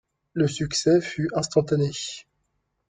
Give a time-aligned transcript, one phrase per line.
[0.33, 1.91] Le succès fut instantané.